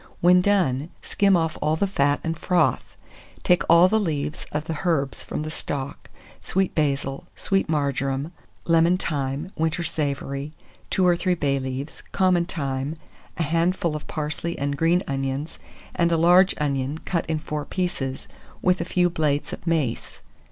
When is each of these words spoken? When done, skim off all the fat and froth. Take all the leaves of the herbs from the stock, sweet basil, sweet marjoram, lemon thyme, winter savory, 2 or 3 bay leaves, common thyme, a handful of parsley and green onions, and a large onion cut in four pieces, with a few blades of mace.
When 0.19 0.41
done, 0.41 0.89
skim 1.03 1.37
off 1.37 1.59
all 1.61 1.75
the 1.75 1.85
fat 1.85 2.19
and 2.23 2.35
froth. 2.35 2.97
Take 3.43 3.61
all 3.69 3.87
the 3.87 3.99
leaves 3.99 4.47
of 4.51 4.65
the 4.65 4.79
herbs 4.83 5.21
from 5.23 5.43
the 5.43 5.51
stock, 5.51 6.09
sweet 6.41 6.73
basil, 6.73 7.25
sweet 7.35 7.69
marjoram, 7.69 8.31
lemon 8.65 8.97
thyme, 8.97 9.51
winter 9.55 9.83
savory, 9.83 10.53
2 10.89 11.05
or 11.05 11.15
3 11.15 11.35
bay 11.35 11.59
leaves, 11.59 12.01
common 12.13 12.45
thyme, 12.45 12.95
a 13.37 13.43
handful 13.43 13.95
of 13.95 14.07
parsley 14.07 14.57
and 14.57 14.75
green 14.75 15.03
onions, 15.07 15.59
and 15.93 16.11
a 16.11 16.17
large 16.17 16.55
onion 16.59 16.97
cut 17.05 17.27
in 17.27 17.37
four 17.37 17.63
pieces, 17.63 18.27
with 18.59 18.81
a 18.81 18.85
few 18.85 19.07
blades 19.07 19.53
of 19.53 19.67
mace. 19.67 20.23